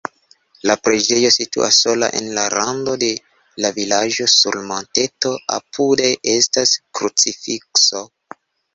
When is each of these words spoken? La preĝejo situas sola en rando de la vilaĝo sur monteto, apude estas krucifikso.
La 0.69 0.75
preĝejo 0.85 1.29
situas 1.35 1.77
sola 1.85 2.09
en 2.21 2.31
rando 2.55 2.97
de 3.05 3.11
la 3.67 3.73
vilaĝo 3.77 4.29
sur 4.39 4.59
monteto, 4.73 5.37
apude 5.61 6.11
estas 6.37 6.77
krucifikso. 7.03 8.07